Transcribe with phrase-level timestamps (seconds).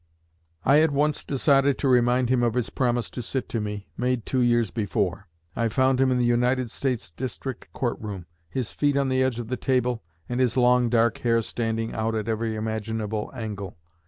[0.65, 4.25] I at once decided to remind him of his promise to sit to me, made
[4.25, 5.27] two years before.
[5.55, 9.37] I found him in the United States District Court room, his feet on the edge
[9.39, 13.77] of the table, and his long dark hair standing out at every imaginable angle.